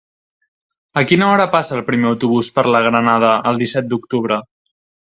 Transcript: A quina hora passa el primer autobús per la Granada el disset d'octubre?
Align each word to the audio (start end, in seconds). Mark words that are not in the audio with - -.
A 1.01 1.03
quina 1.11 1.27
hora 1.33 1.47
passa 1.57 1.77
el 1.77 1.85
primer 1.91 2.11
autobús 2.15 2.51
per 2.57 2.67
la 2.77 2.83
Granada 2.89 3.39
el 3.53 3.65
disset 3.65 3.93
d'octubre? 3.95 4.43